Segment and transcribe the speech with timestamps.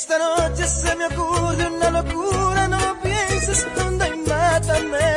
[0.00, 5.08] Esta noche se me ocurre una locura, no lo pienses, anda y mátame.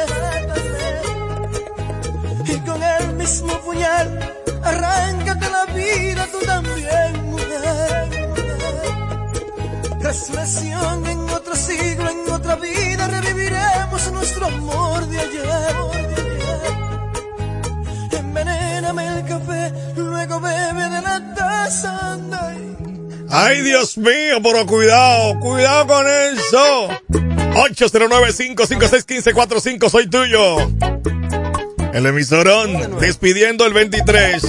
[2.44, 4.20] Y con el mismo puñal,
[4.62, 8.08] arráncate la vida tú también, mujer.
[8.42, 10.00] mujer.
[10.02, 15.76] Resurrección en otro siglo, en otra vida, reviviremos nuestro amor de ayer.
[18.12, 22.18] Envenéname el café, luego bebe de la taza,
[23.36, 26.88] Ay, Dios mío, pero cuidado, cuidado con eso.
[27.56, 30.58] 809-556-1545, soy tuyo.
[31.94, 34.44] El emisorón, despidiendo el 23.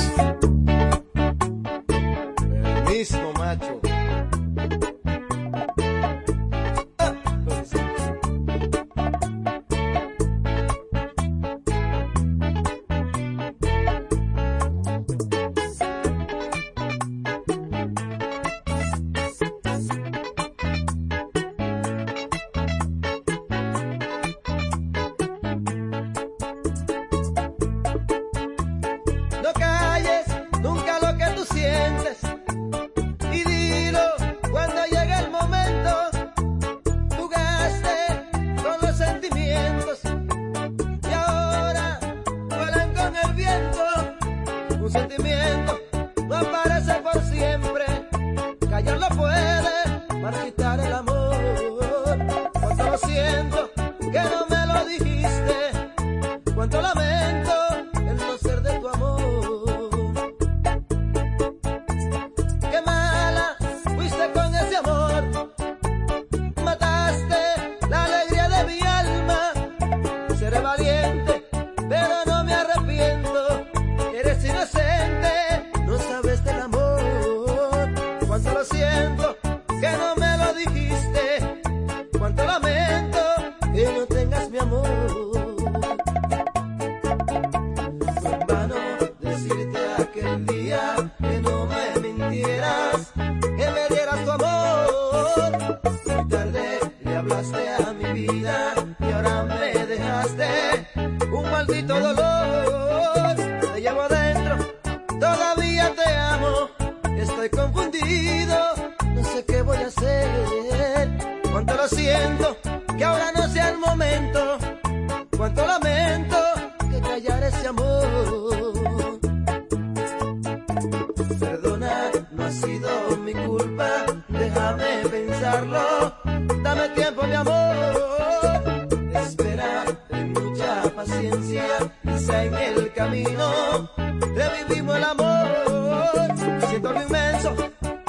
[125.44, 128.88] Dame tiempo, mi amor.
[129.12, 131.64] Espera, ten mucha paciencia.
[132.02, 133.90] Quizá en el camino
[134.34, 136.66] revivimos el amor.
[136.66, 137.54] Siento lo inmenso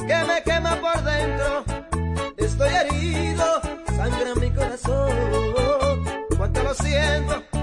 [0.07, 1.65] que me quema por dentro.
[2.37, 3.45] Estoy herido,
[3.97, 6.05] sangra en mi corazón.
[6.37, 7.54] Cuánto lo siento.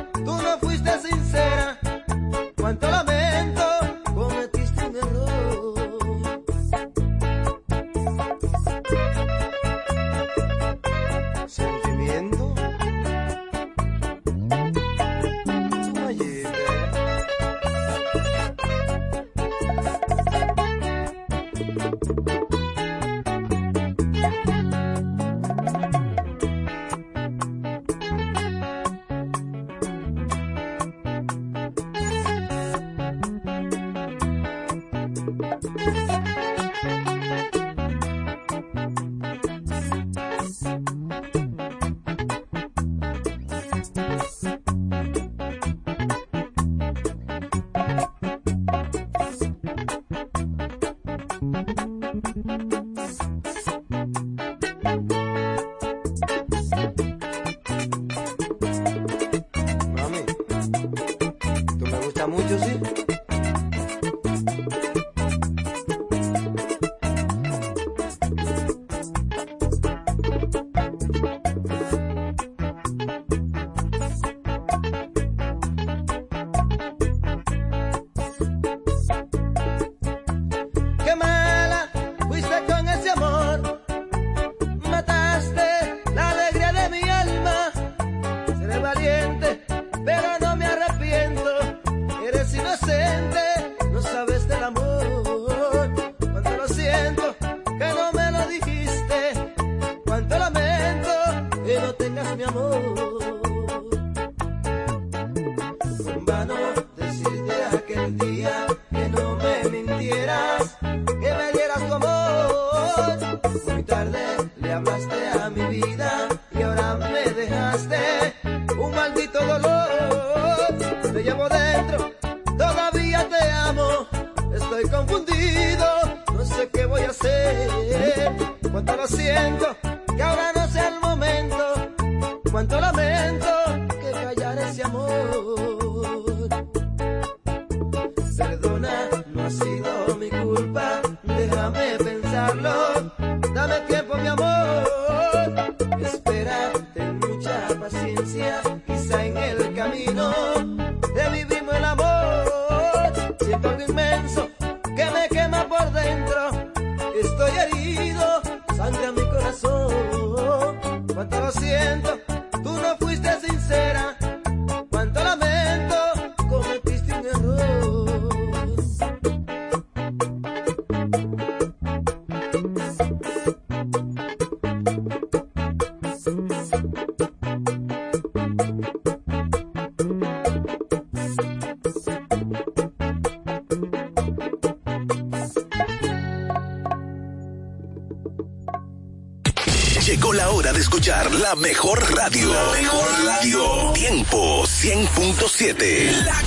[195.74, 196.41] 100.7.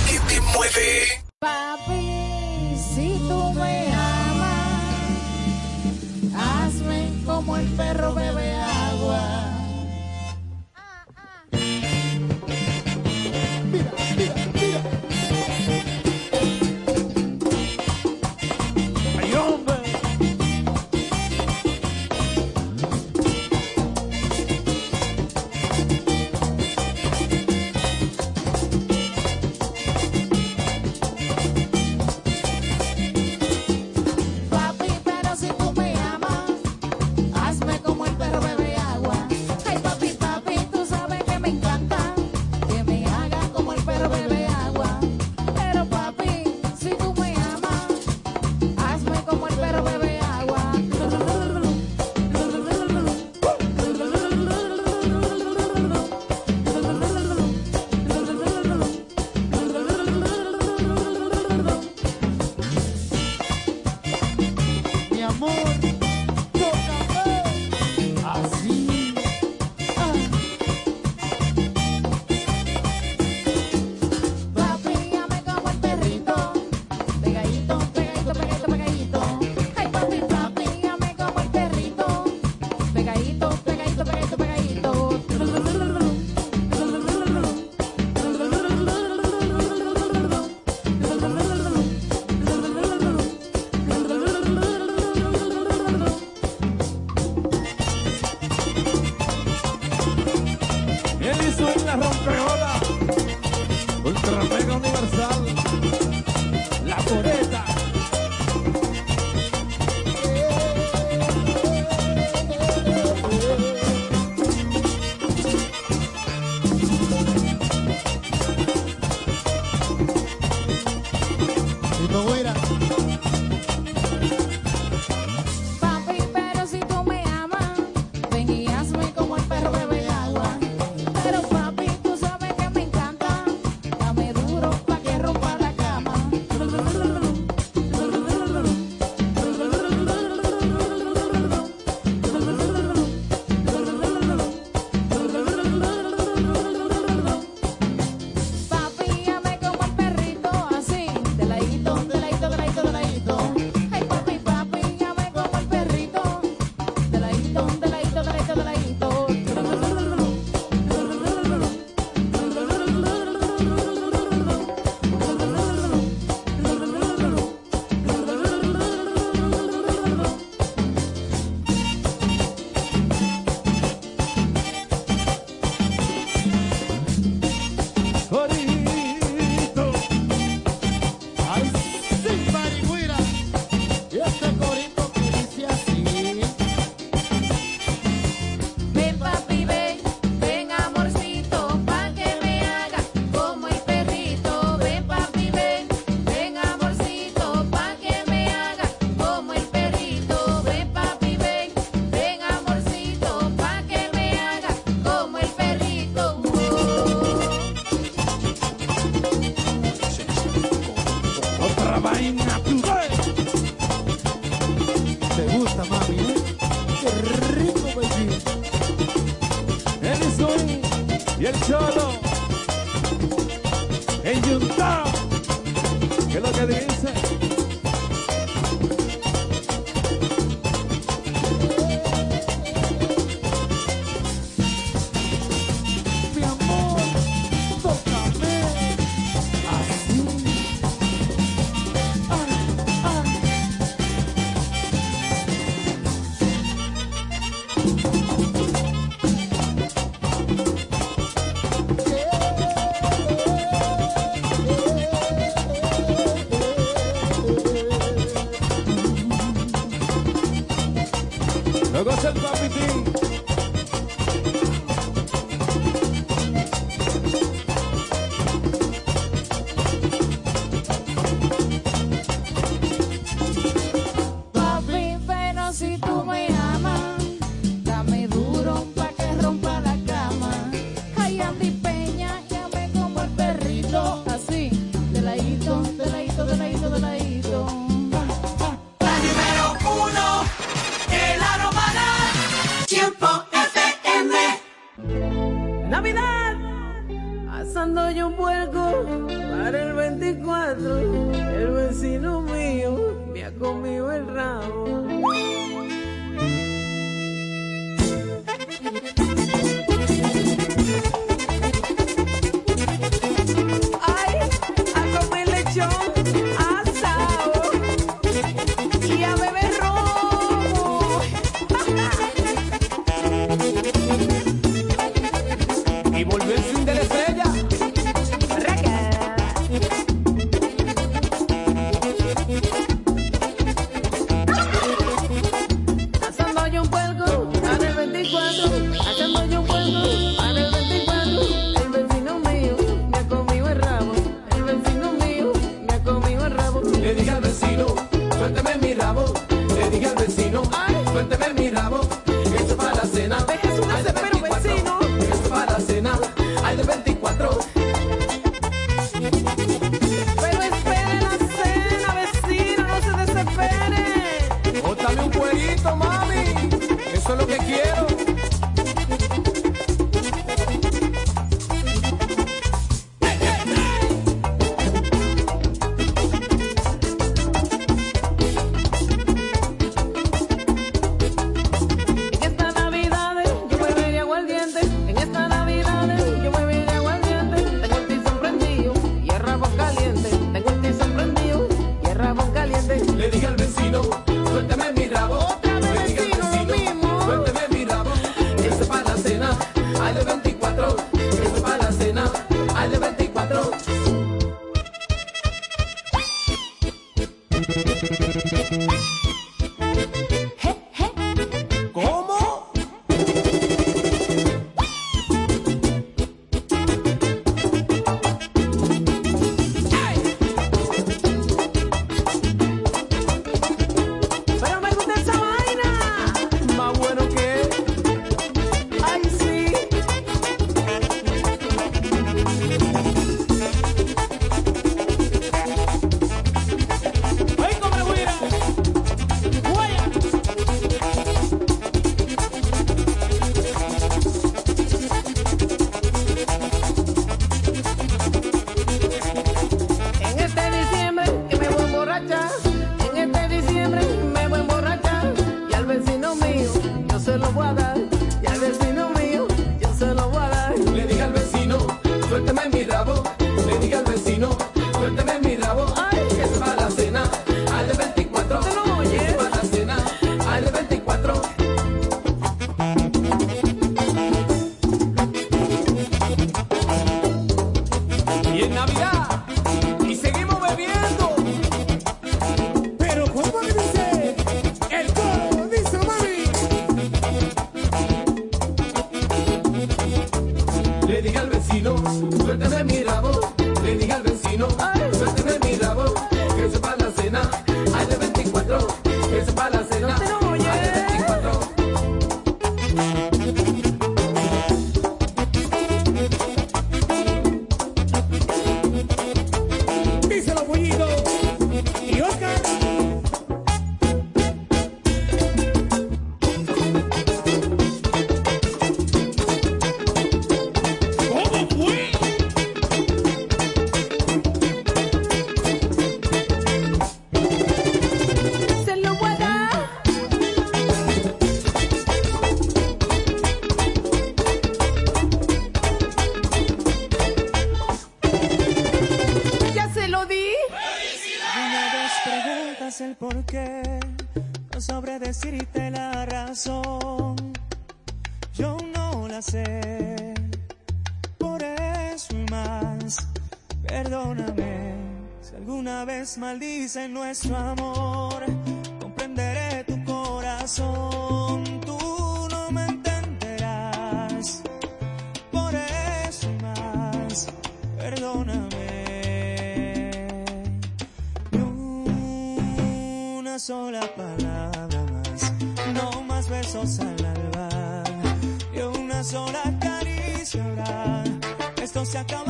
[582.06, 582.45] se acabó.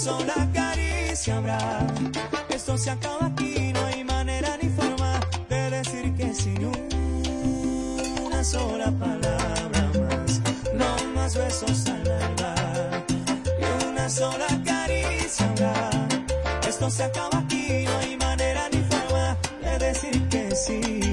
[0.00, 1.86] sola caricia habrá.
[2.48, 6.64] Esto se acaba aquí, no hay manera ni forma de decir que sin
[8.24, 10.40] una sola palabra más,
[10.72, 12.54] no más besos al alba.
[13.62, 15.90] Y una sola caricia habrá.
[16.66, 21.09] Esto se acaba aquí, no hay manera ni forma de decir que sí.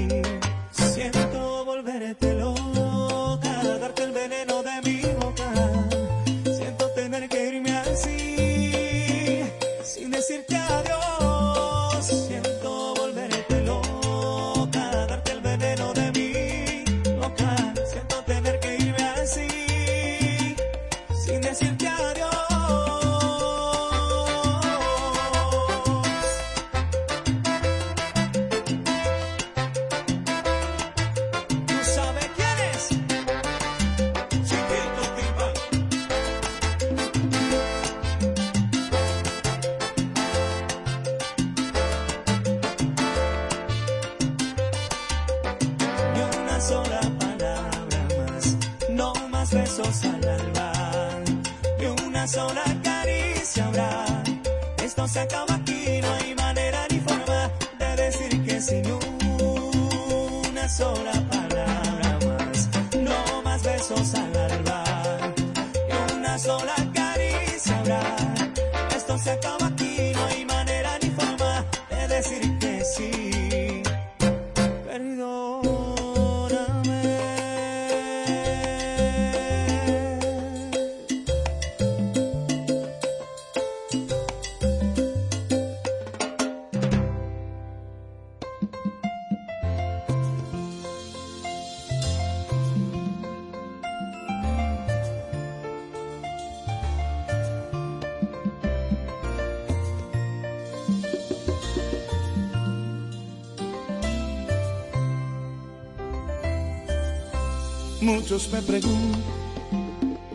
[108.30, 109.22] Muchos me preguntan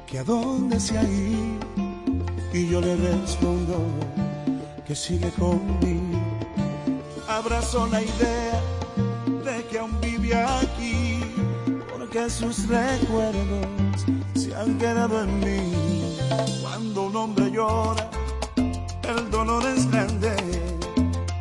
[0.07, 1.59] que a dónde se ha ido
[2.51, 3.85] y yo le respondo
[4.83, 6.17] que sigue conmigo.
[7.27, 8.61] Abrazo la idea
[9.45, 11.19] de que aún vive aquí
[11.91, 13.67] porque sus recuerdos
[14.33, 16.17] se han quedado en mí.
[16.63, 18.09] Cuando un hombre llora,
[18.55, 20.35] el dolor es grande,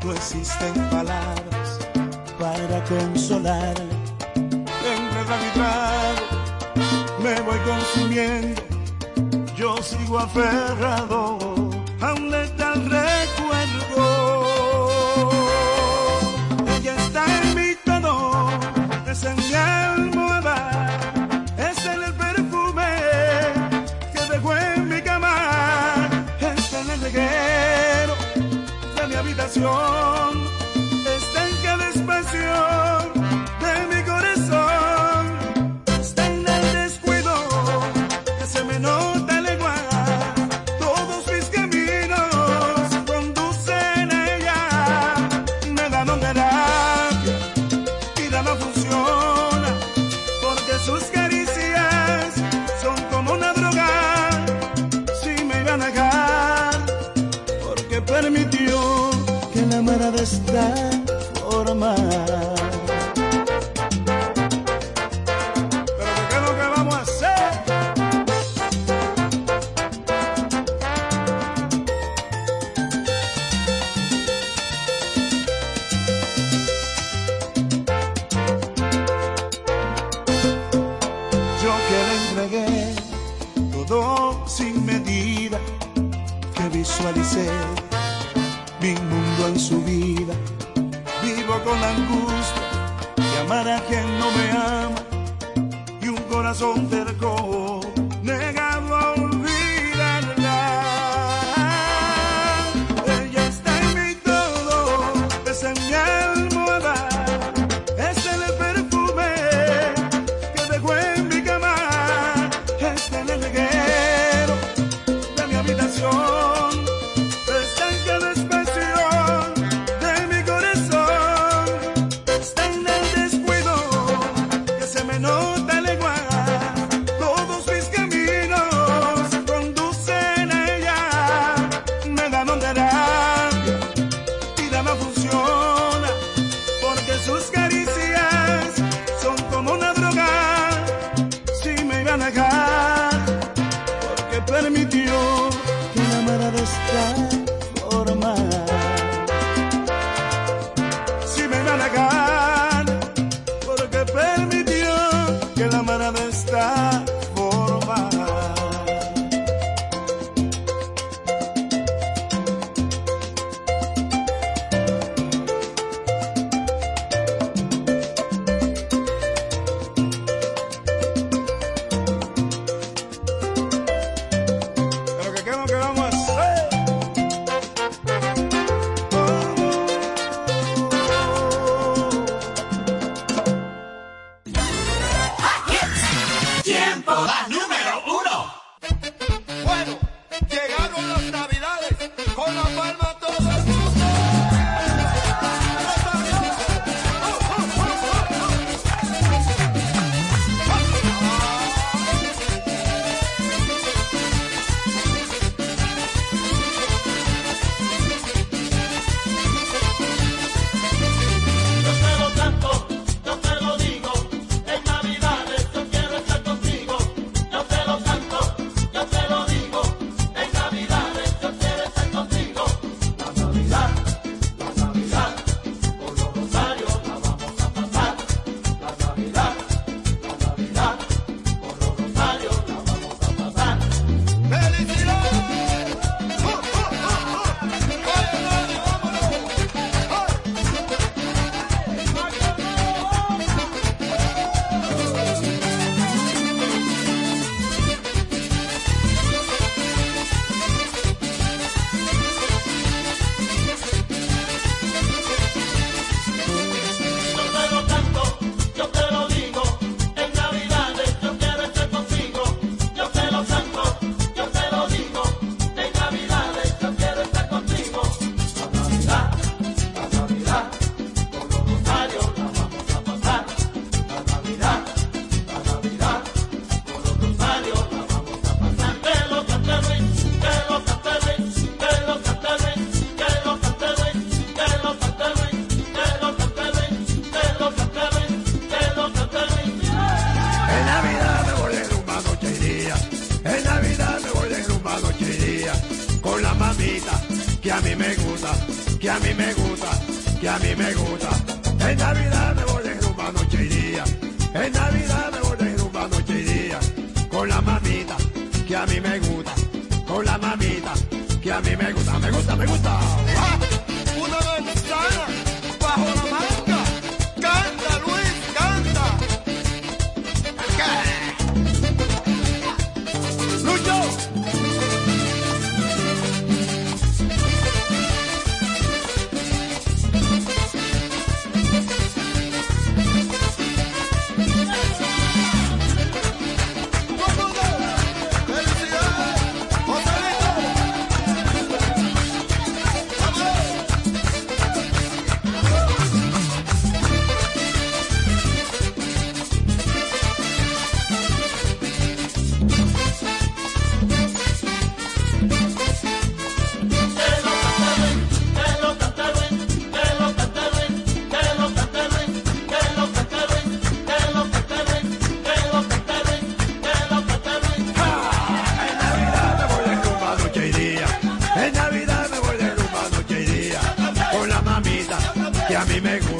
[0.05, 1.79] no existen palabras
[2.39, 3.75] para consolar.
[4.35, 5.39] Entre la
[10.19, 11.42] aferrado.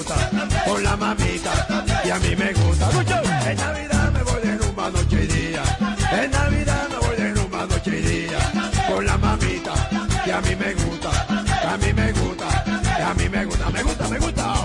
[0.03, 0.31] fruta
[0.65, 1.51] con la mamita
[2.05, 2.91] y a mí me gusta.
[3.51, 5.63] En Navidad me voy de rumba noche y día.
[6.13, 8.39] En Navidad me voy de rumba noche y día
[8.89, 9.73] con la mamita
[10.27, 11.11] y a mí me gusta.
[11.69, 12.49] A mí me gusta.
[13.09, 13.71] A mí me gusta.
[13.71, 14.62] Me gusta, me gusta.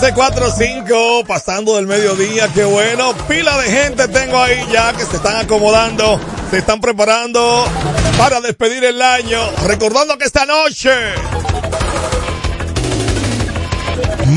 [0.00, 3.12] 556-1545, pasando del mediodía, qué bueno.
[3.28, 6.18] Pila de gente tengo ahí ya que se están acomodando,
[6.50, 7.66] se están preparando
[8.16, 9.38] para despedir el año.
[9.66, 10.90] Recordando que esta noche,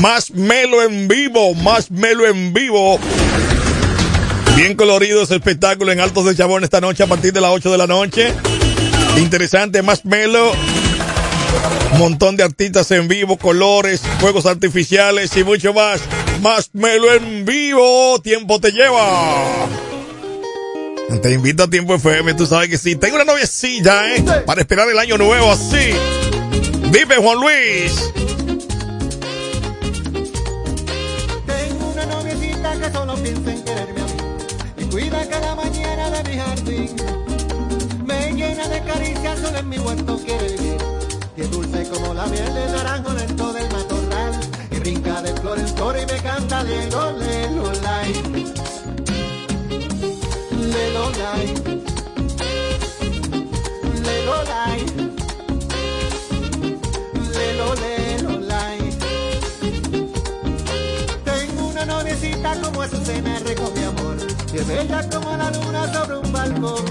[0.00, 2.98] más melo en vivo, más melo en vivo.
[4.56, 7.72] Bien colorido ese espectáculo en Altos de Chabón esta noche a partir de las 8
[7.72, 8.34] de la noche.
[9.16, 10.52] Interesante, más melo
[11.98, 16.00] montón de artistas en vivo, colores, fuegos artificiales y mucho más.
[16.40, 19.68] Más melo en vivo, tiempo te lleva.
[21.22, 22.96] Te invito a Tiempo FM, tú sabes que sí.
[22.96, 24.24] Tengo una noviecilla, ¿eh?
[24.46, 25.92] Para esperar el año nuevo así.
[26.90, 28.12] Dime, Juan Luis.
[31.46, 34.12] Tengo una noviecita que solo piensa en quererme a mí
[34.78, 36.96] y cuida cada mañana de mi jardín.
[38.04, 40.13] Me llena de caricias, solo en mi huerto
[41.94, 44.32] como la miel de naranjo dentro del matorral.
[44.70, 48.12] Y brinca de flor en flor y me canta lelo, lelo, lai.
[50.74, 51.54] Lelo, lai.
[54.06, 54.80] Lelo, lai.
[57.34, 58.78] Lelo, lelo, lai.
[61.24, 64.16] Tengo una noviecita como Azucena rico mi amor
[64.52, 66.84] Y es bella como la luna sobre un balcón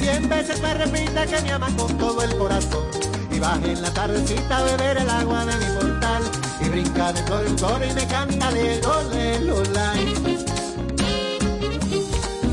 [0.00, 3.05] Cien veces me repite que me ama con todo el corazón
[3.36, 6.22] Y baja en la tardecita a beber el agua de mi portal.
[6.58, 8.80] Y brinca de flor en flor y me canta lai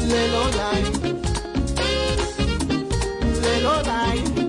[0.09, 0.83] Lelo, lai
[3.41, 4.42] Lelo, lai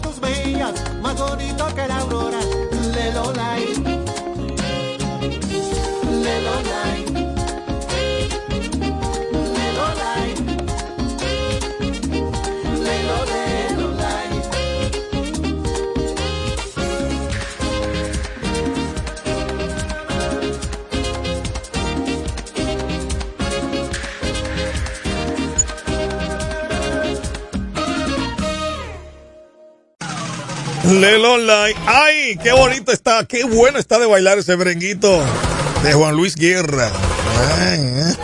[0.00, 2.38] tus mejillas, más bonito que la aurora.
[2.94, 3.98] Lelo, lai.
[31.86, 32.36] ¡Ay!
[32.42, 33.24] ¡Qué bonito está!
[33.24, 35.22] ¡Qué bueno está de bailar ese merenguito
[35.82, 36.90] de Juan Luis Guerra!
[37.70, 38.14] Eh.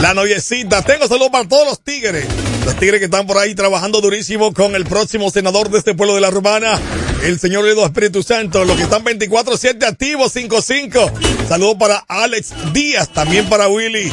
[0.00, 0.82] La noviecita.
[0.82, 2.26] Tengo saludos para todos los tigres.
[2.64, 6.14] Los tigres que están por ahí trabajando durísimo con el próximo senador de este pueblo
[6.14, 6.80] de la Romana,
[7.22, 8.64] el señor Edo Espíritu Santo.
[8.64, 11.48] Los que están 24-7 activos, 5-5.
[11.48, 14.10] Saludos para Alex Díaz, también para Willy.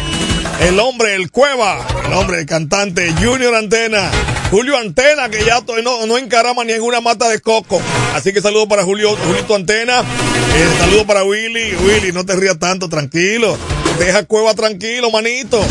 [0.61, 4.11] El hombre, el cueva, el hombre, el cantante, Junior Antena,
[4.51, 7.81] Julio Antena, que ya no, no encarama ni en una mata de coco.
[8.17, 12.57] Así que saludo para Julio, Julito Antena, eh, saludo para Willy, Willy, no te rías
[12.57, 13.55] tanto, tranquilo.
[13.99, 15.63] Deja cueva tranquilo, manito.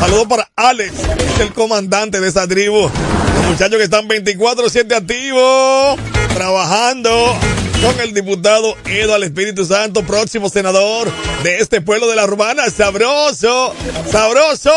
[0.00, 0.94] Saludo para Alex,
[1.40, 2.90] el comandante de esa tribu.
[3.34, 5.98] Los muchachos que están 24-7 activos,
[6.32, 7.36] trabajando
[7.82, 11.06] con el diputado Edo al Espíritu Santo, próximo senador
[11.42, 12.70] de este pueblo de la Urbana.
[12.70, 13.74] Sabroso,
[14.10, 14.72] sabroso.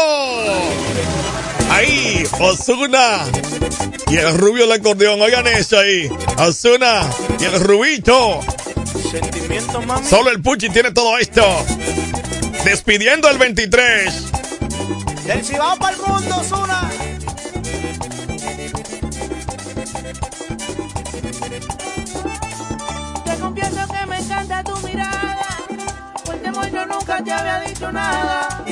[1.70, 3.26] Ahí, Osuna.
[4.10, 5.22] Y el rubio del acordeón.
[5.22, 6.10] Oigan eso ahí.
[6.38, 8.42] Osuna y el rubito.
[9.10, 10.08] Sentimiento, mami.
[10.08, 11.44] Solo el Puchi tiene todo esto.
[12.64, 14.14] Despidiendo el 23.
[15.26, 16.90] Del Cibao para el mundo, Zuna.
[23.26, 25.48] Te confieso que me encanta tu mirada.
[26.26, 28.64] Por temor yo nunca te había dicho nada.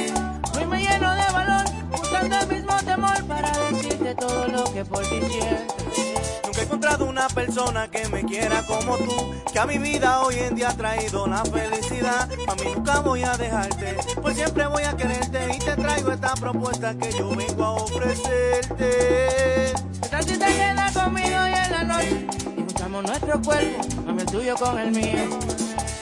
[2.22, 5.76] Buscando el mismo temor para decirte todo lo que por ti siento.
[6.46, 10.36] Nunca he encontrado una persona que me quiera como tú, que a mi vida hoy
[10.36, 12.30] en día ha traído la felicidad.
[12.48, 16.34] A mí nunca voy a dejarte, pues siempre voy a quererte y te traigo esta
[16.36, 19.72] propuesta que yo vengo a ofrecerte.
[19.72, 24.28] Esta si te quedas conmigo y en la noche y juntamos nuestro cuerpo, mami el
[24.28, 25.40] tuyo con el mío.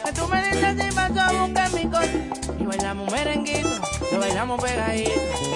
[0.03, 2.29] Que tú me dices si paso a buscar mi coche
[2.59, 3.69] y bailamos merenguito,
[4.11, 5.48] lo bailamos pegadito.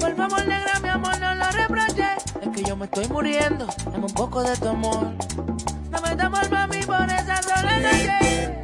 [0.00, 2.24] Por favor, negra, mi amor, no lo reproches.
[2.40, 5.12] Es que yo me estoy muriendo, dame un poco de tu amor.
[5.90, 8.54] Dame tu amor, mami, por esa sola noche.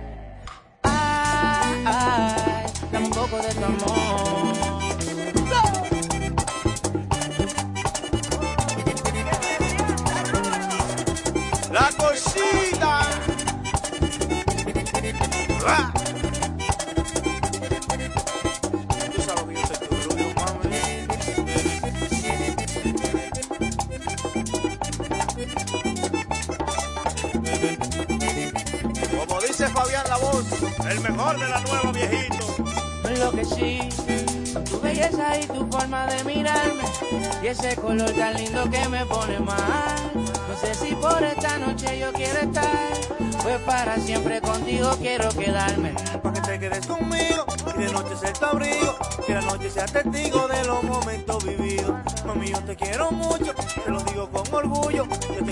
[0.82, 4.46] Ay, ay, dame un poco de tu amor.
[11.70, 13.00] La cosita.
[30.84, 32.64] El mejor de la nueva viejito.
[33.02, 33.78] Me enloquecí
[34.52, 36.82] con tu belleza y tu forma de mirarme
[37.42, 40.12] y ese color tan lindo que me pone mal.
[40.14, 42.92] No sé si por esta noche yo quiero estar,
[43.42, 45.94] pues para siempre contigo quiero quedarme.
[46.22, 47.46] para que te quedes conmigo
[47.76, 48.96] y de noche ser tu abrigo,
[49.26, 51.94] que la noche sea testigo de los momentos vividos.
[52.26, 53.54] Mami, yo te quiero mucho,
[53.84, 55.06] te lo digo con orgullo.
[55.34, 55.44] Yo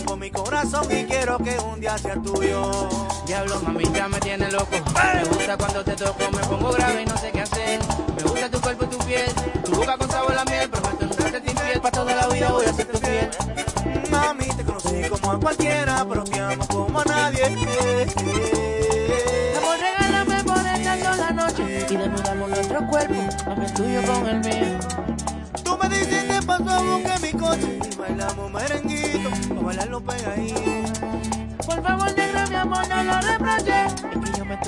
[0.55, 2.88] corazón y quiero que un día sea tuyo.
[3.26, 4.70] Diablo, mami, ya me tiene loco.
[4.70, 7.80] Me gusta cuando te toco, me pongo grave y no sé qué hacer.
[8.16, 9.32] Me gusta tu cuerpo y tu piel,
[9.64, 11.80] tu boca con sabor a miel, prometo nunca te infiel.
[11.80, 13.30] Para toda la vida voy a ser tu fiel.
[14.11, 16.24] Mami, te conocí como a cualquiera, pero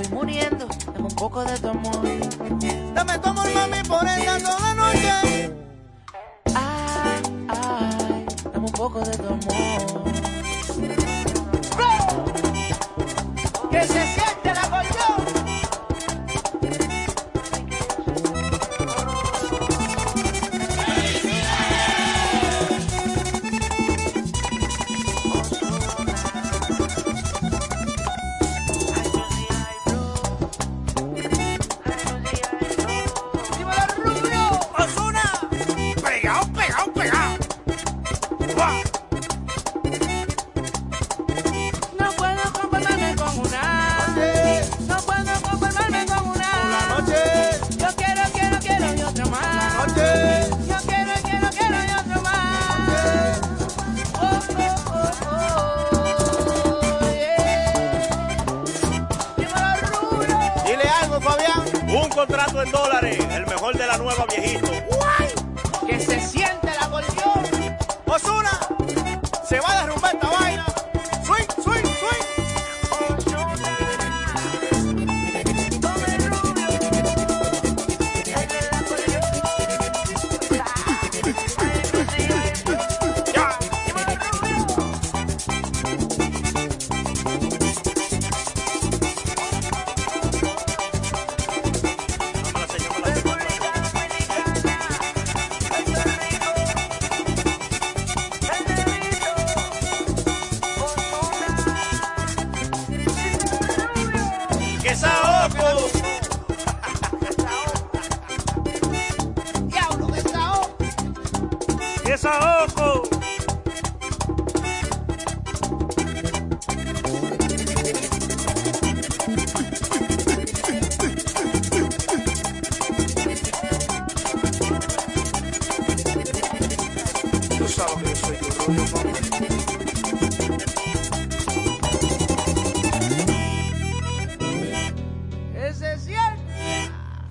[0.00, 2.02] estoy muriendo, dame un poco de tu amor.
[2.94, 4.75] Dame tu amor, mami, por esta sola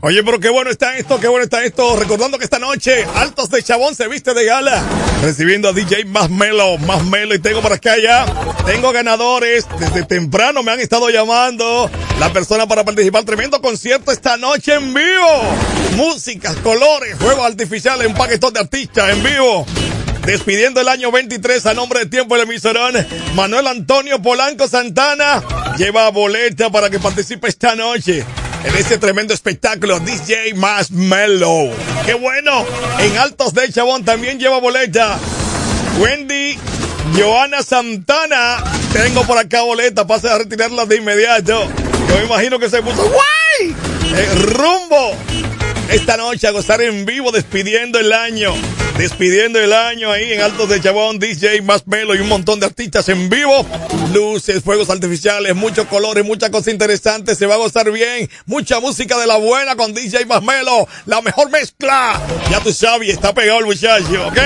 [0.05, 1.95] Oye, pero qué bueno está esto, qué bueno está esto.
[1.95, 5.04] Recordando que esta noche Altos de Chabón se viste de gala.
[5.21, 7.35] Recibiendo a DJ Más Melo, Más Melo.
[7.35, 8.25] Y tengo por acá ya,
[8.65, 9.65] tengo ganadores.
[9.79, 11.89] Desde temprano me han estado llamando.
[12.19, 13.23] La persona para participar.
[13.23, 15.55] Tremendo concierto esta noche en vivo.
[15.95, 19.65] Músicas, colores, juegos artificiales, un paquetón de artistas en vivo.
[20.25, 22.95] Despidiendo el año 23 a nombre de Tiempo el Emisorón,
[23.35, 25.43] Manuel Antonio Polanco Santana
[25.77, 28.25] lleva boleta para que participe esta noche
[28.65, 31.71] en este tremendo espectáculo DJ Más Mellow.
[32.05, 32.65] ¡Qué bueno!
[32.99, 35.17] En Altos de Chabón también lleva boleta.
[35.99, 36.57] Wendy
[37.15, 38.63] Joana Santana.
[38.91, 41.67] Tengo por acá boleta, pase a retirarla de inmediato.
[42.09, 43.75] Yo me imagino que se puso ¡guay!
[44.15, 45.15] Eh, rumbo
[45.89, 48.53] esta noche a gozar en vivo despidiendo el año.
[48.97, 52.65] Despidiendo el año ahí en Altos de Chabón, DJ Más Melo y un montón de
[52.65, 53.65] artistas en vivo.
[54.13, 57.37] Luces, fuegos artificiales, muchos colores, muchas cosas interesantes.
[57.37, 58.29] Se va a gozar bien.
[58.45, 60.87] Mucha música de la buena con DJ Más Melo.
[61.05, 62.19] La mejor mezcla.
[62.49, 64.39] Ya tú sabes, está pegado el muchacho, ¿ok?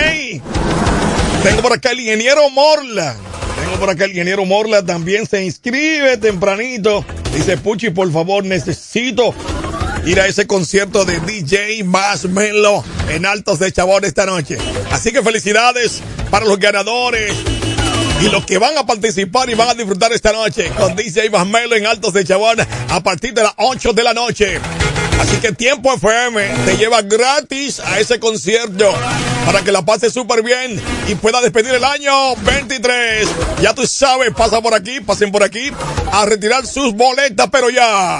[1.43, 3.15] Tengo por acá el ingeniero Morla.
[3.61, 7.05] Tengo por acá el ingeniero Morla también se inscribe tempranito.
[7.33, 9.35] Dice Puchi, por favor, necesito
[10.05, 14.57] ir a ese concierto de DJ Más Melo en Altos de Chabón esta noche.
[14.91, 17.33] Así que felicidades para los ganadores
[18.21, 21.47] y los que van a participar y van a disfrutar esta noche con DJ Más
[21.47, 22.57] Melo en Altos de Chabón
[22.89, 24.59] a partir de las 8 de la noche.
[25.19, 28.93] Así que Tiempo FM te lleva gratis a ese concierto
[29.45, 33.27] para que la pases súper bien y pueda despedir el año 23.
[33.61, 35.71] Ya tú sabes, pasa por aquí, pasen por aquí
[36.11, 38.19] a retirar sus boletas, pero ya.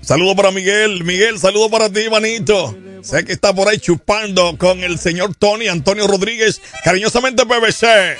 [0.00, 1.02] Saludo para Miguel.
[1.02, 2.76] Miguel, saludo para ti, manito.
[3.02, 8.16] Sé que está por ahí chupando con el señor Tony Antonio Rodríguez, cariñosamente BBC.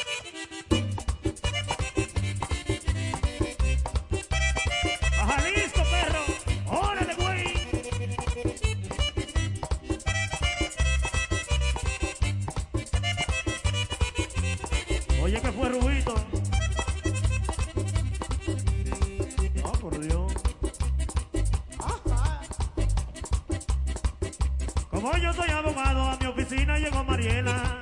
[25.07, 27.81] Como yo soy abogado, a mi oficina llegó Mariela.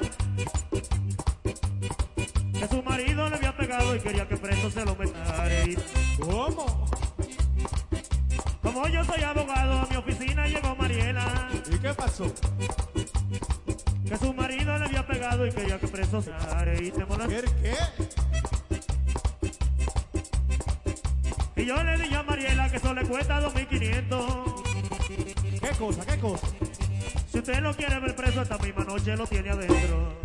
[2.53, 5.49] Que su marido le había pegado y quería que preso se lo metiera.
[6.21, 6.87] ¿Cómo?
[8.63, 11.49] Como yo soy abogado, a mi oficina llegó Mariela.
[11.73, 12.27] ¿Y qué pasó?
[14.07, 16.31] Que su marido le había pegado y quería que preso se
[16.83, 17.51] y te molestó.
[17.63, 17.75] ¿Qué?
[21.57, 24.63] Y yo le dije a Mariela que eso le cuesta 2.500.
[25.59, 26.05] ¿Qué cosa?
[26.05, 26.64] ¿Qué cosa?
[27.45, 30.24] Usted lo quiere ver preso esta misma noche, lo tiene adentro.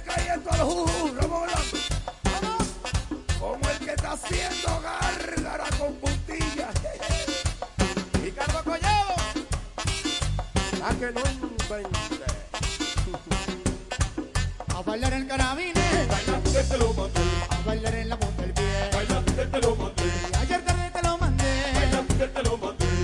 [0.00, 0.90] le cae esto a los juju.
[3.38, 6.74] Como el que está haciendo gárgara con puntillas.
[8.22, 9.14] Ricardo Collado.
[10.78, 12.24] La que no invente.
[14.74, 16.08] A bailar el carabine.
[17.48, 18.90] A bailar en la punta del pie.
[20.40, 21.30] Ayer tarde te lo mandé.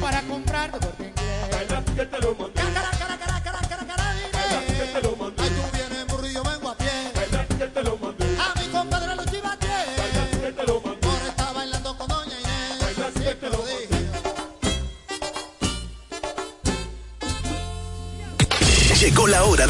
[0.01, 1.49] Para comprar tu corte inglés.
[1.51, 2.35] Cara, cara, cara,
[2.75, 2.96] cara,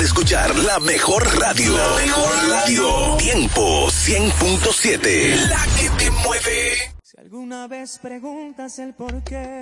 [0.07, 1.73] escuchar la mejor radio.
[1.97, 3.17] Mejor radio.
[3.19, 5.49] Tiempo 100.7.
[5.49, 6.95] La que te mueve.
[7.03, 9.61] Si alguna vez preguntas el por qué,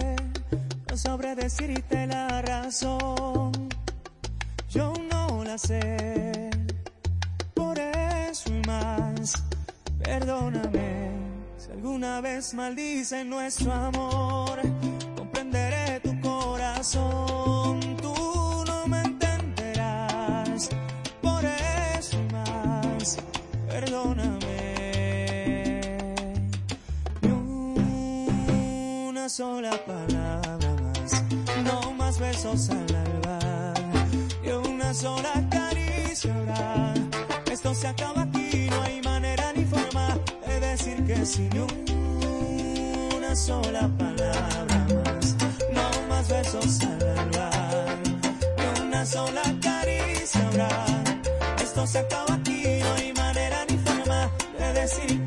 [0.91, 3.53] no sabré decirte la razón.
[4.69, 6.51] Yo no la sé.
[7.55, 9.43] Por eso y más,
[10.03, 11.11] perdóname.
[11.57, 14.44] Si alguna vez maldicen nuestro amor,
[32.45, 32.69] besos
[34.43, 36.95] y una sola caricia habrá.
[37.51, 43.35] Esto se acaba aquí, no hay manera ni forma de decir que sí, ni una
[43.35, 45.37] sola palabra más,
[45.73, 47.51] no más besos al alba,
[48.59, 50.87] y una sola caricia habrá.
[51.63, 55.24] Esto se acaba aquí, no hay manera ni forma de decir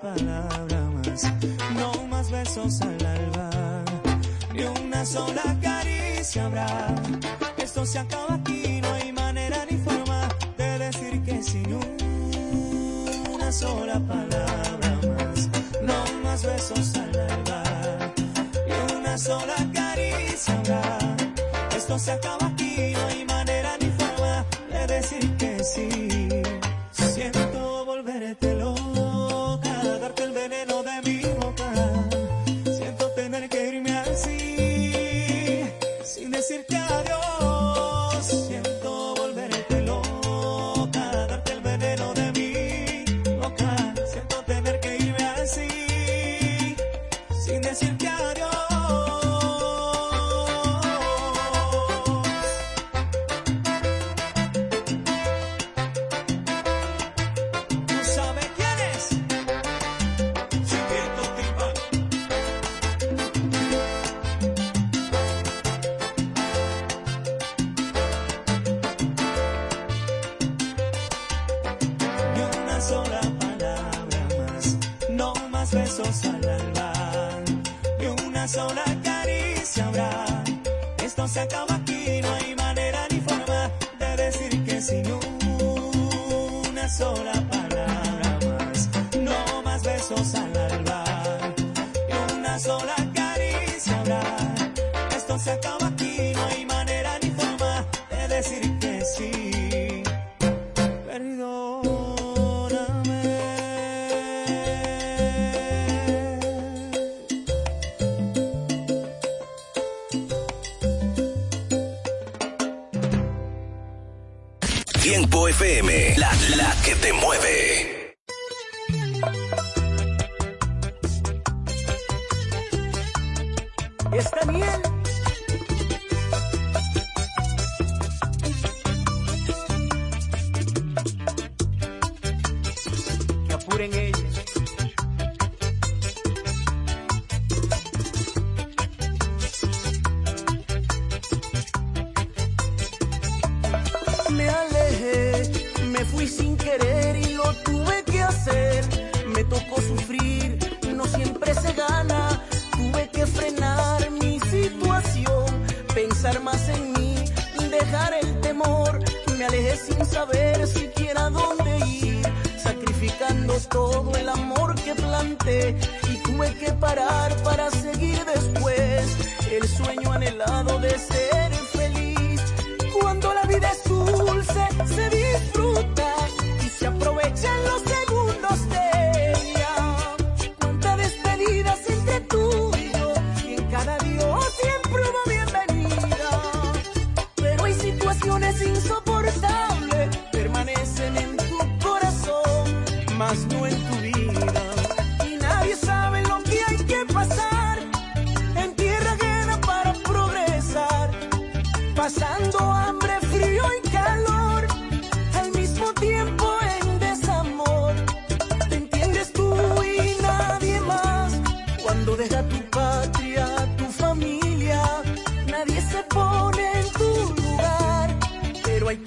[0.00, 1.22] palabra más,
[1.74, 3.50] no más besos al alba,
[4.54, 6.94] ni una sola caricia habrá.
[7.58, 11.74] Esto se acaba aquí, no hay manera ni forma de decir que sin
[13.30, 15.48] una sola palabra más,
[15.82, 17.62] no más besos al alba,
[18.66, 20.98] y una sola caricia habrá.
[21.76, 22.39] Esto se acaba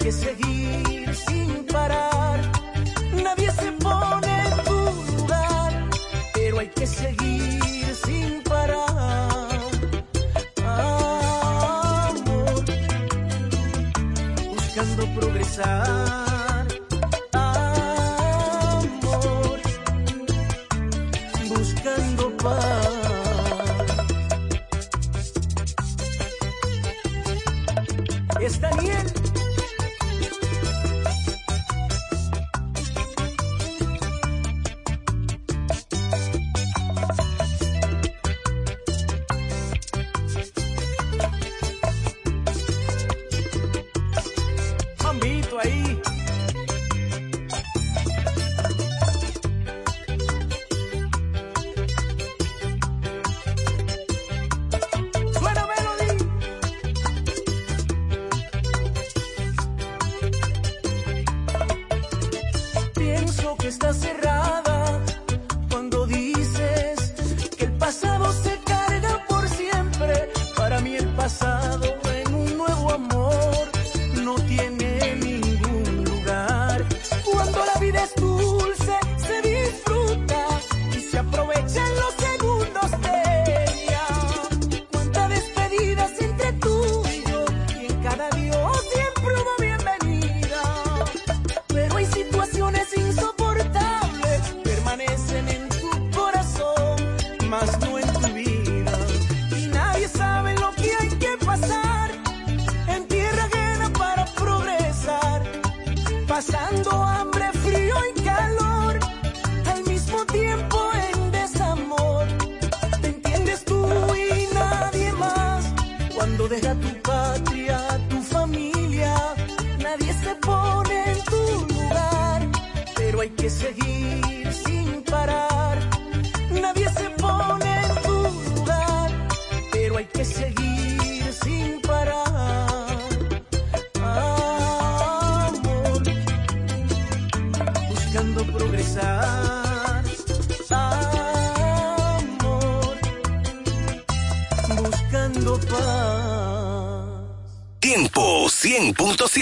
[0.04, 2.38] que seguir sin parar.
[3.22, 5.72] Nadie se pone en tu lugar,
[6.34, 9.60] pero hay que seguir sin parar.
[12.06, 12.64] Amor,
[14.50, 16.13] buscando progresar.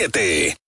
[0.09, 0.62] 100.7.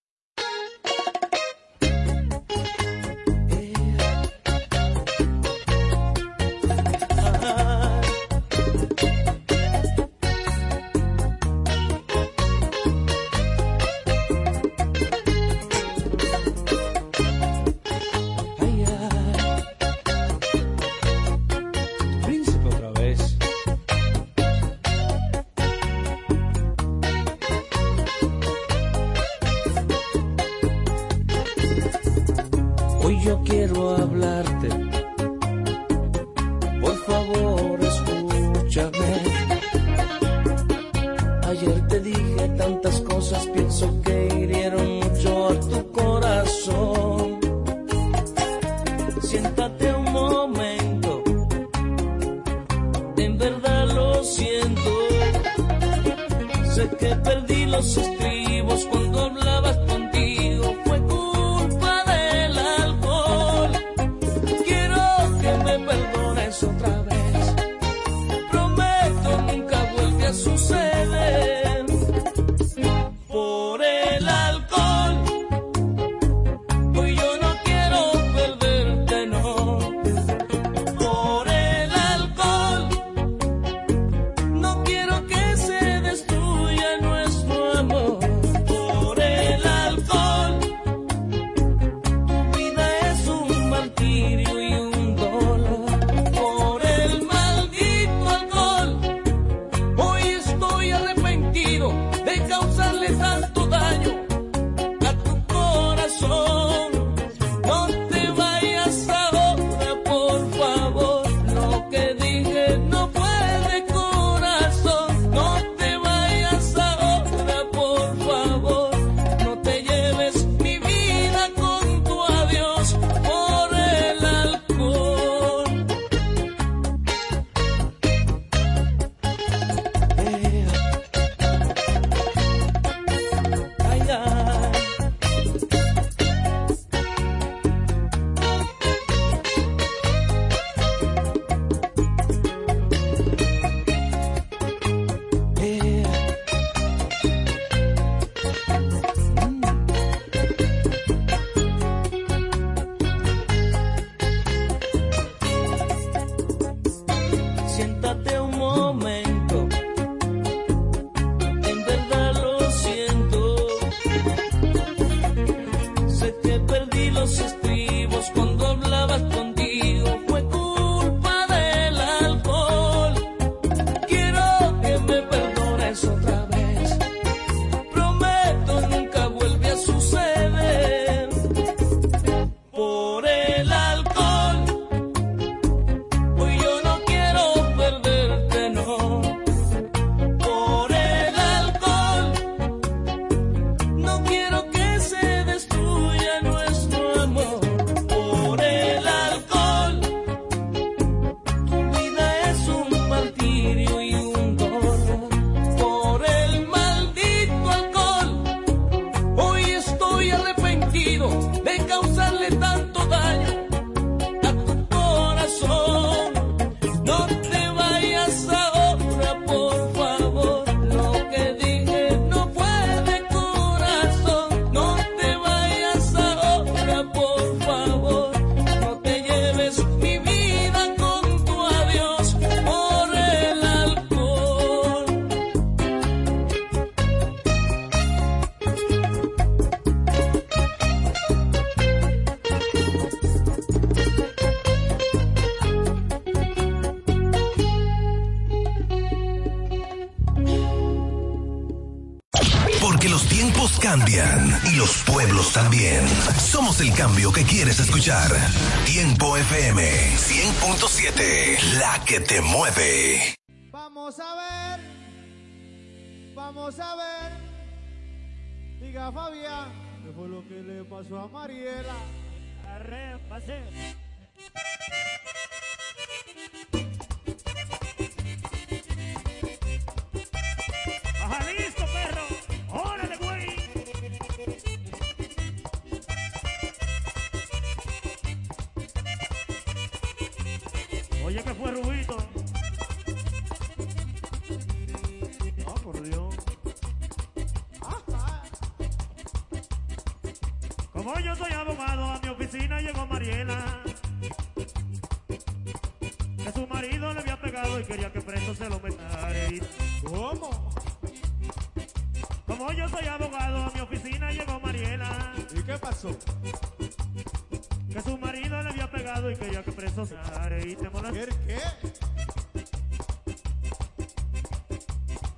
[316.05, 321.35] Que su marido le había pegado y quería que preso se lo y te molestó.
[321.47, 321.59] ¿Qué?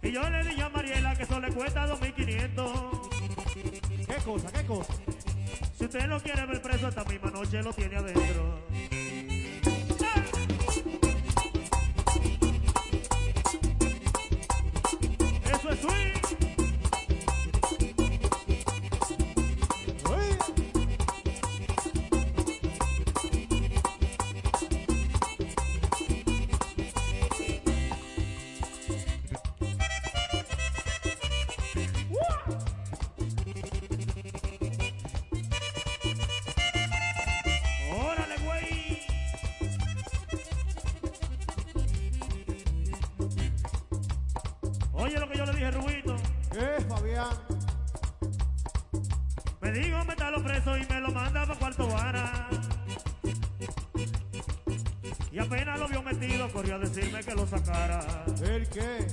[0.08, 4.06] Y yo le dije a Mariela que eso le cuesta 2.500.
[4.06, 4.52] ¿Qué cosa?
[4.52, 4.92] ¿Qué cosa?
[5.78, 8.65] Si usted lo quiere ver preso esta misma noche, lo tiene adentro.
[45.66, 46.16] Oye Rubito.
[46.52, 47.36] ¿Qué, Fabián?
[49.60, 52.48] Me dijo meterlo preso y me lo manda para cuarto vara.
[55.32, 58.24] Y apenas lo vio metido, corrió a decirme que lo sacara.
[58.42, 59.06] ¿El qué?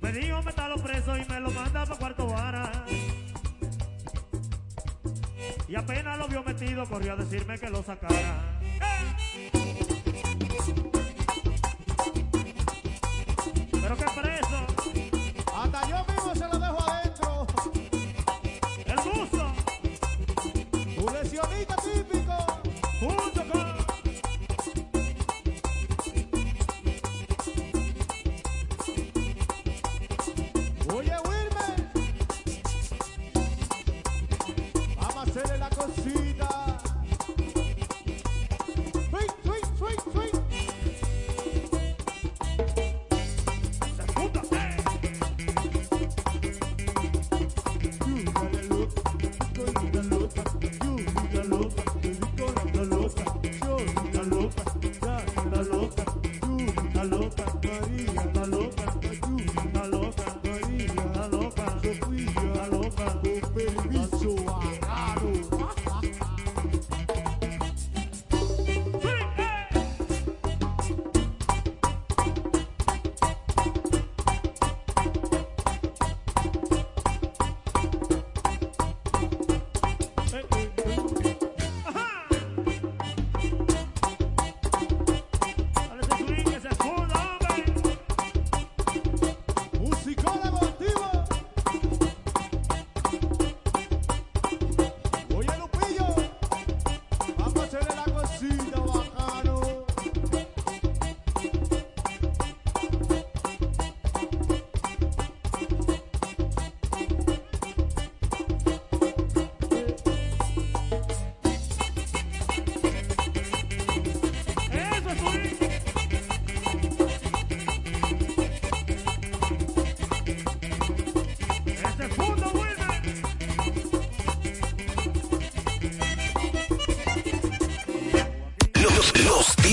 [0.00, 2.72] Me dijo meterlo preso y me lo manda para cuarto vara.
[5.68, 8.45] Y apenas lo vio metido, corrió a decirme que lo sacara.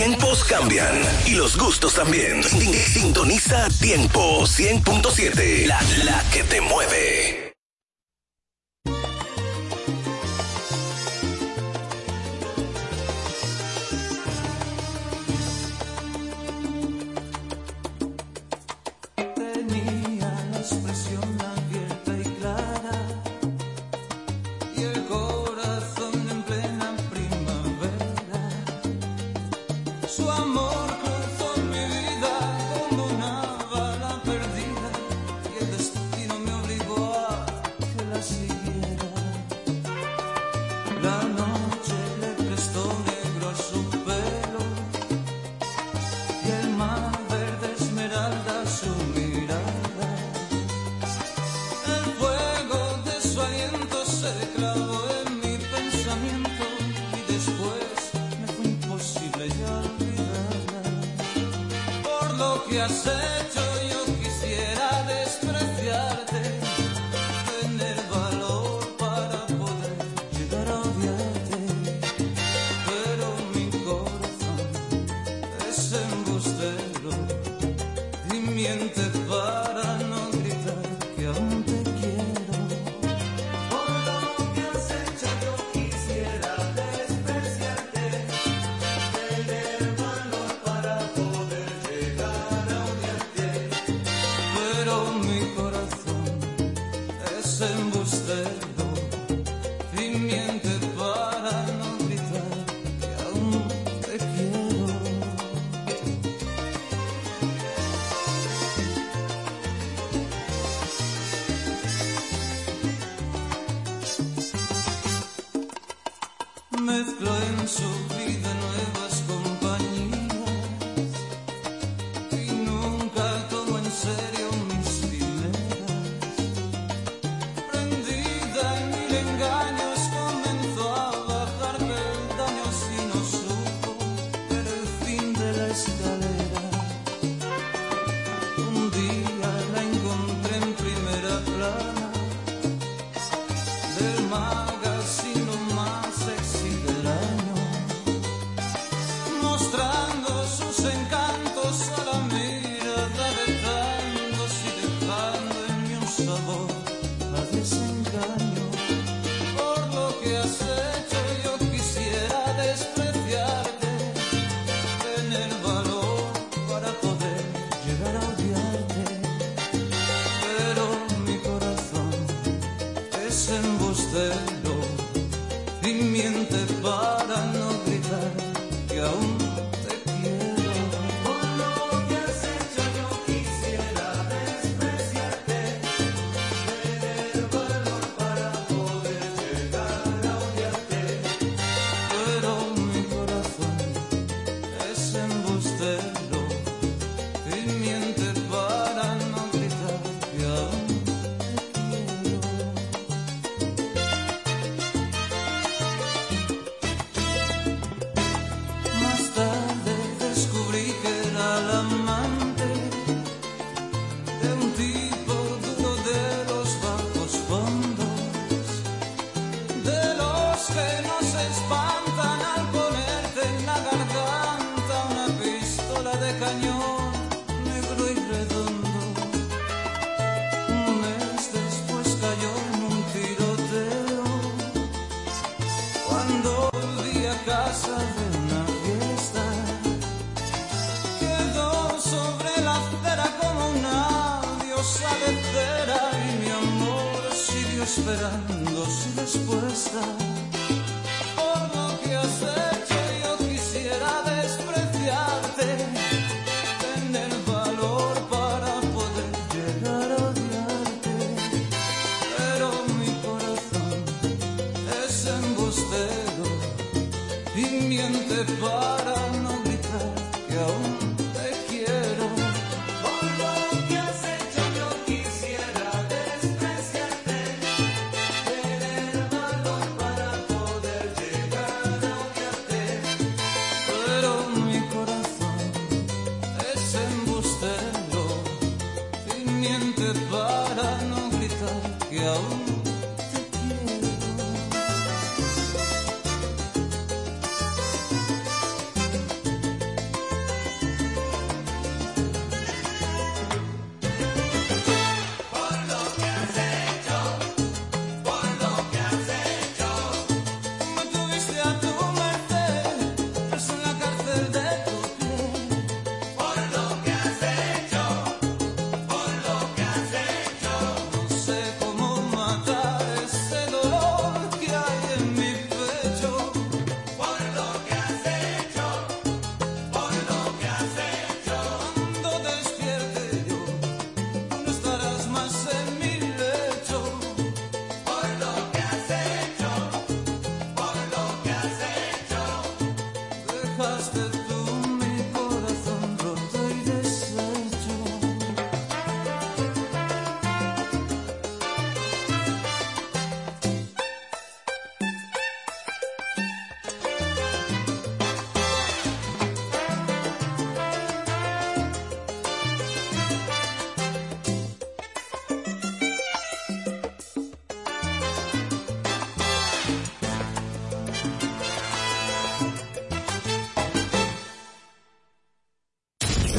[0.04, 2.44] Tiempos cambian y los gustos también.
[2.44, 7.33] Sin- Sintoniza Tiempo 100.7, la, la que te mueve.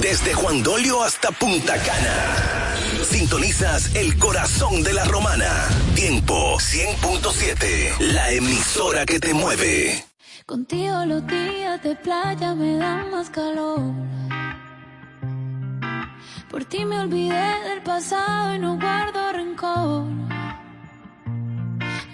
[0.05, 2.75] Desde Juan Dolio hasta Punta Cana.
[3.03, 5.51] Sintonizas el corazón de la romana.
[5.95, 8.13] Tiempo 100.7.
[8.13, 10.05] La emisora que te mueve.
[10.45, 13.81] Contigo los días de playa me dan más calor.
[16.51, 20.05] Por ti me olvidé del pasado y no guardo rencor.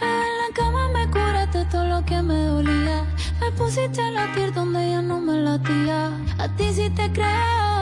[0.01, 3.05] En la cama me curaste todo lo que me dolía.
[3.41, 6.13] Me pusiste a latir donde ya no me latía.
[6.39, 7.80] A ti sí te creo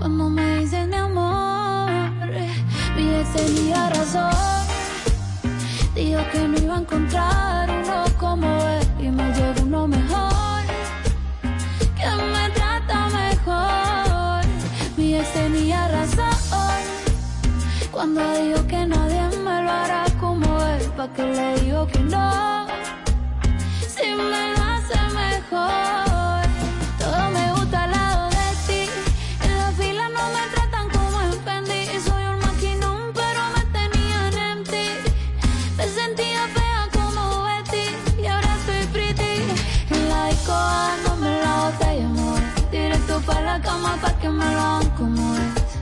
[0.00, 1.90] cuando me dices mi amor.
[2.96, 4.32] Mi ex tenía razón.
[5.94, 10.62] Dijo que no iba a encontrar uno como él y me llegó uno mejor.
[11.98, 14.42] Que me trata mejor.
[14.96, 16.80] Mi ex tenía razón.
[17.92, 22.66] Cuando dijo que nadie me lo hará como él, pa' que le digo que no.
[23.86, 26.09] Si me lo hace mejor.
[43.90, 45.34] Cama pa' que me lo hagan como.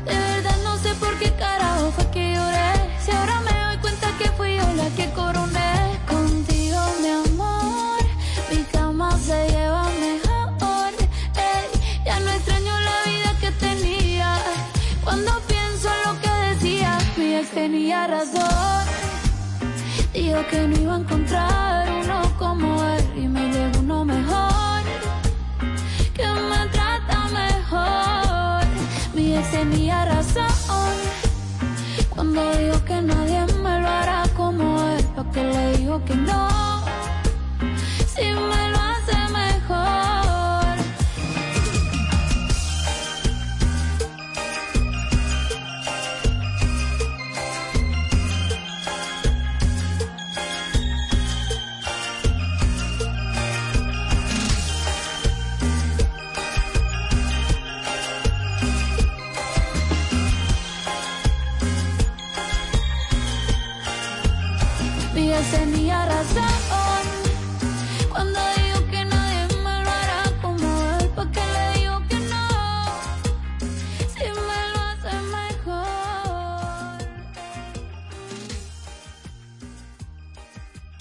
[0.08, 2.72] De verdad no sé por qué carajo fue que lloré.
[3.04, 5.72] Si ahora me doy cuenta que fui yo la que coroné.
[6.06, 8.00] Contigo, mi amor,
[8.50, 10.90] mi cama se lleva mejor.
[11.48, 11.66] Ey,
[12.04, 14.38] ya no extraño la vida que tenía.
[15.04, 18.84] Cuando pienso en lo que decía, mi ex tenía razón.
[20.12, 21.97] Dijo que no iba a encontrar
[35.38, 36.77] que le digo que no.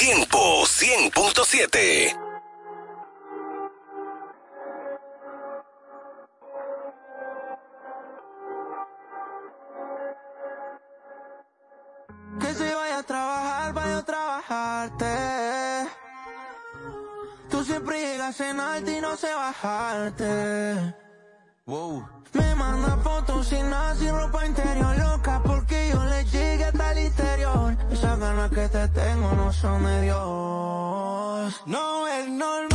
[0.07, 2.17] Tiempo 100.7.
[12.39, 15.05] Que se vaya a trabajar, vaya a trabajarte.
[17.49, 20.36] Tú siempre llegas en alto y no sé bajarte.
[28.57, 31.61] Que te tengo no son de Dios.
[31.67, 32.66] No es normal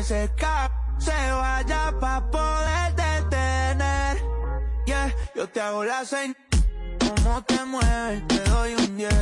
[0.00, 4.16] Se escape, se vaya pa' poder detener.
[4.86, 6.34] Yeah, yo te hago la señ.
[7.00, 9.12] Como te mueves, te doy un 10.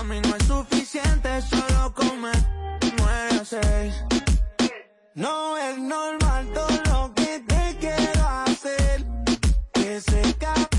[0.00, 2.36] A mí no es suficiente solo comer
[2.96, 4.04] 9 a 6.
[5.14, 9.04] No es normal todo lo que te quiero hacer.
[9.74, 10.73] Que se escape,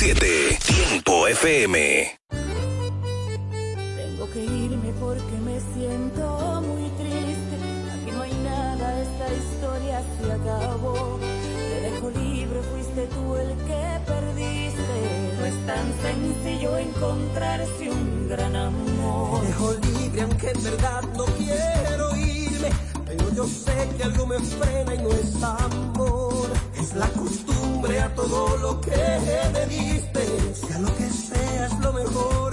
[0.00, 0.16] 7,
[0.64, 2.18] Tiempo FM.
[2.30, 7.58] Tengo que irme porque me siento muy triste.
[7.92, 11.18] Aquí no hay nada, esta historia se acabó.
[11.20, 15.02] Te dejo libre, fuiste tú el que perdiste.
[15.38, 19.42] No es tan sencillo encontrarse un gran amor.
[19.42, 22.70] Te dejo libre, aunque en verdad no quiero irme.
[23.04, 26.29] Pero yo sé que algo me frena y no es amor.
[26.94, 28.90] La costumbre a todo lo que
[29.52, 32.49] me diste, sea lo que sea es lo mejor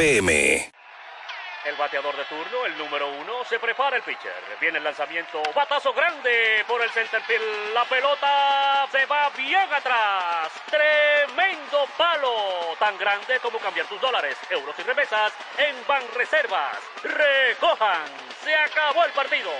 [0.00, 0.72] FM.
[1.66, 4.32] El bateador de turno, el número uno, se prepara el pitcher.
[4.58, 7.74] Viene el lanzamiento, batazo grande por el center field.
[7.74, 10.50] La pelota se va bien atrás.
[10.70, 16.78] Tremendo palo, tan grande como cambiar tus dólares, euros y remesas en Banreservas.
[17.02, 18.08] Recojan,
[18.42, 19.50] se acabó el partido.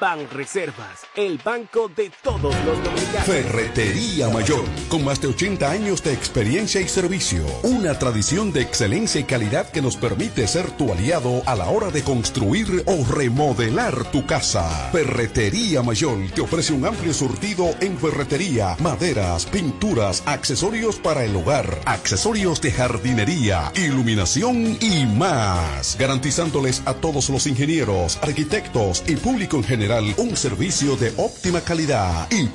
[0.00, 3.01] Ban Reservas, el banco de todos los dominicanos.
[3.20, 7.44] Ferretería Mayor, con más de 80 años de experiencia y servicio.
[7.62, 11.90] Una tradición de excelencia y calidad que nos permite ser tu aliado a la hora
[11.90, 14.90] de construir o remodelar tu casa.
[14.90, 21.80] Ferretería Mayor te ofrece un amplio surtido en ferretería, maderas, pinturas, accesorios para el hogar,
[21.84, 25.96] accesorios de jardinería, iluminación y más.
[25.96, 32.26] Garantizándoles a todos los ingenieros, arquitectos y público en general un servicio de óptima calidad
[32.30, 32.48] y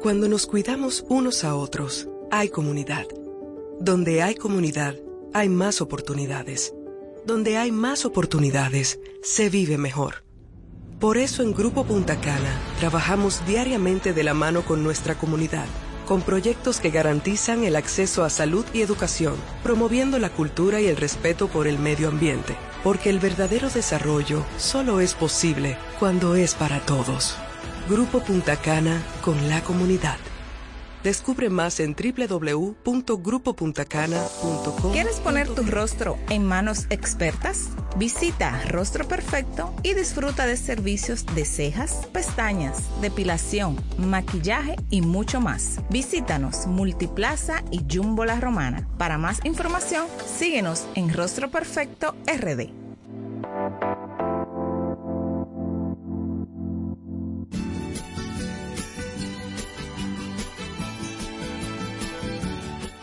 [0.00, 3.06] Cuando nos cuidamos unos a otros, hay comunidad.
[3.80, 4.96] Donde hay comunidad,
[5.38, 6.74] hay más oportunidades.
[7.24, 10.24] Donde hay más oportunidades, se vive mejor.
[10.98, 15.66] Por eso en Grupo Punta Cana trabajamos diariamente de la mano con nuestra comunidad,
[16.08, 20.96] con proyectos que garantizan el acceso a salud y educación, promoviendo la cultura y el
[20.96, 26.80] respeto por el medio ambiente, porque el verdadero desarrollo solo es posible cuando es para
[26.80, 27.36] todos.
[27.88, 30.18] Grupo Punta Cana con la comunidad.
[31.02, 34.92] Descubre más en www.grupopuntacana.com.
[34.92, 37.70] ¿Quieres poner tu rostro en manos expertas?
[37.96, 45.80] Visita Rostro Perfecto y disfruta de servicios de cejas, pestañas, depilación, maquillaje y mucho más.
[45.90, 48.88] Visítanos Multiplaza y Jumbo La Romana.
[48.98, 50.06] Para más información,
[50.38, 52.87] síguenos en Rostro Perfecto RD.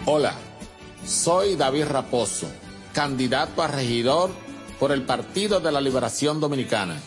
[0.08, 0.36] Hola,
[1.04, 2.46] soy David Raposo,
[2.94, 4.30] candidato a regidor
[4.80, 7.02] por el Partido de la Liberación Dominicana.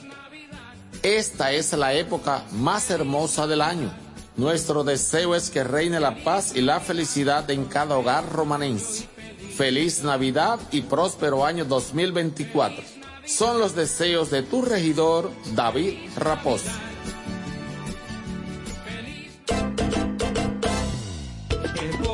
[1.04, 3.92] Esta es la época más hermosa del año.
[4.36, 9.08] Nuestro deseo es que reine la paz y la felicidad en cada hogar romanense.
[9.56, 12.82] Feliz Navidad y próspero año 2024.
[13.24, 16.87] Son los deseos de tu regidor, David Raposo.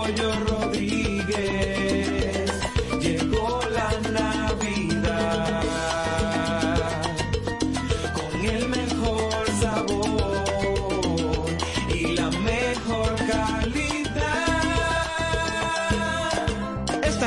[0.04, 2.03] Pollo Rodríguez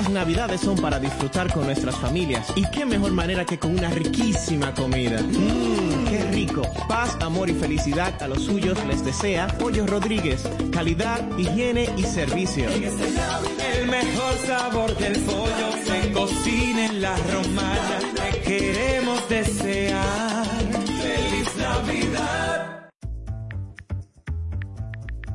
[0.08, 3.90] Estas navidades son para disfrutar con nuestras familias y qué mejor manera que con una
[3.90, 5.22] riquísima comida.
[5.22, 6.62] Mmm, qué rico.
[6.88, 10.48] Paz, amor y felicidad a los suyos les desea Pollo Rodríguez.
[10.72, 12.70] Calidad, higiene y servicio.
[12.70, 18.00] El mejor sabor del pollo se cocina en la romana.
[18.16, 20.37] Te queremos desear.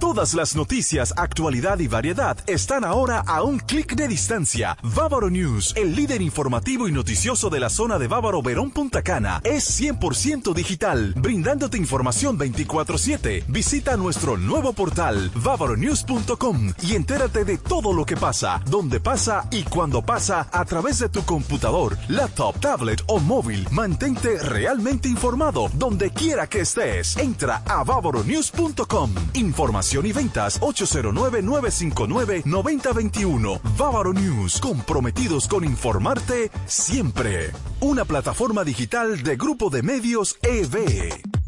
[0.03, 4.77] Todas las noticias, actualidad y variedad están ahora a un clic de distancia.
[4.83, 9.41] Bávaro News, el líder informativo y noticioso de la zona de Bávaro Verón Punta Cana,
[9.45, 13.45] es 100% digital, brindándote información 24/7.
[13.47, 19.63] Visita nuestro nuevo portal bavaronews.com y entérate de todo lo que pasa, dónde pasa y
[19.63, 23.69] cuándo pasa a través de tu computador, laptop, tablet o móvil.
[23.71, 27.17] Mantente realmente informado donde quiera que estés.
[27.19, 29.15] Entra a bavaronews.com.
[29.35, 33.61] Información y ventas 809-959-9021.
[33.77, 37.51] Bávaro News, comprometidos con informarte siempre.
[37.81, 41.42] Una plataforma digital de Grupo de Medios EB.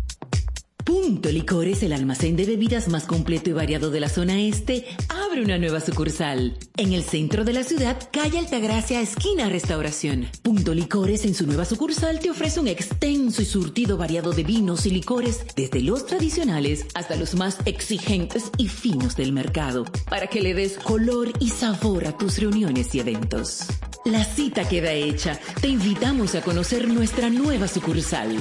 [0.94, 5.42] Punto Licores, el almacén de bebidas más completo y variado de la zona este, abre
[5.42, 6.56] una nueva sucursal.
[6.76, 10.28] En el centro de la ciudad, calle Altagracia, esquina Restauración.
[10.42, 14.86] Punto Licores en su nueva sucursal te ofrece un extenso y surtido variado de vinos
[14.86, 20.42] y licores, desde los tradicionales hasta los más exigentes y finos del mercado, para que
[20.42, 23.66] le des color y sabor a tus reuniones y eventos.
[24.04, 25.40] La cita queda hecha.
[25.60, 28.36] Te invitamos a conocer nuestra nueva sucursal.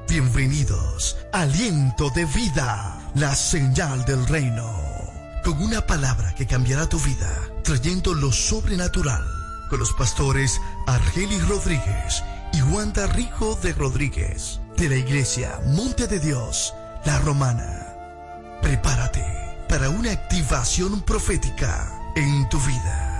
[0.09, 4.92] Bienvenidos, aliento de vida, la señal del reino,
[5.43, 7.29] con una palabra que cambiará tu vida,
[7.63, 9.23] trayendo lo sobrenatural
[9.69, 16.19] con los pastores Argelis Rodríguez y Wanda Rijo de Rodríguez de la iglesia Monte de
[16.19, 16.73] Dios,
[17.05, 17.87] La Romana.
[18.61, 19.25] Prepárate
[19.67, 23.12] para una activación profética en tu vida.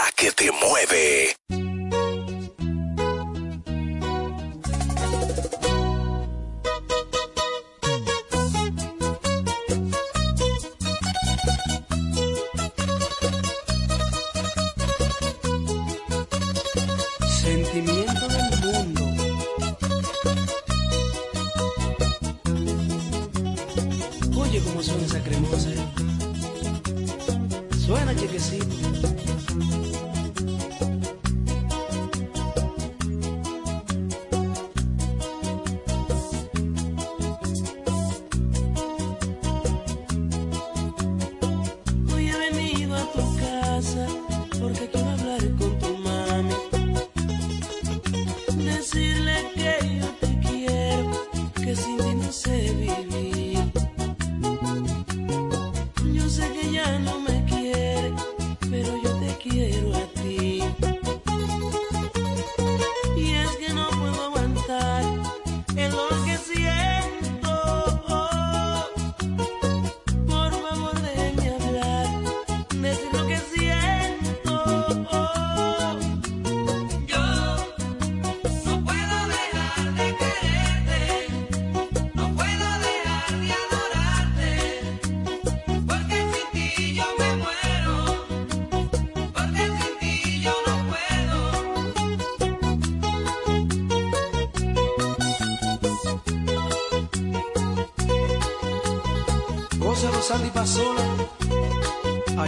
[0.00, 1.69] la que te mueve.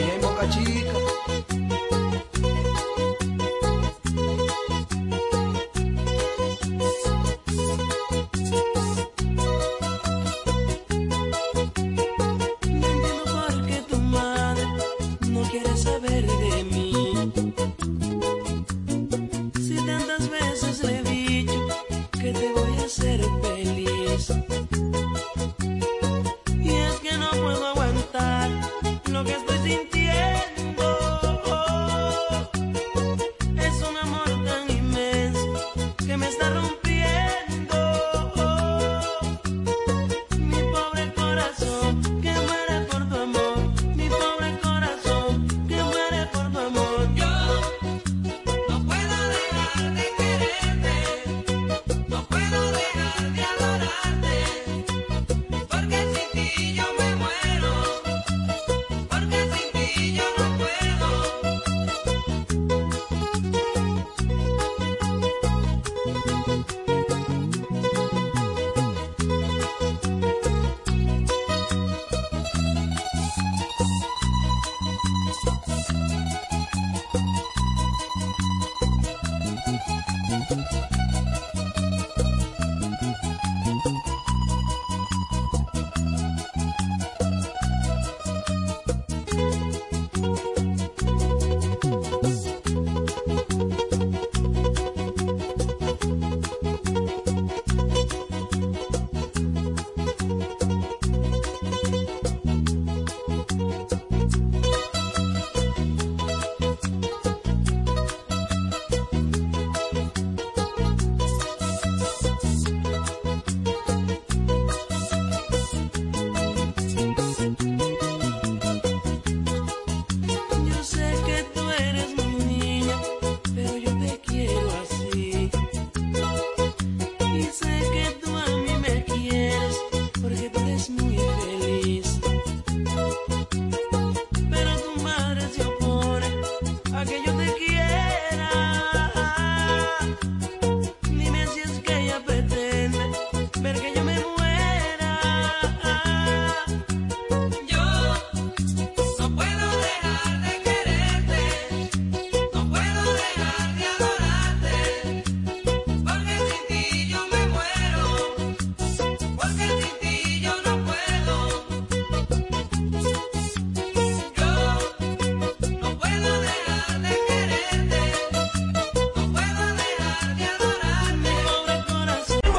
[0.02, 2.01] allá en Boca Chica.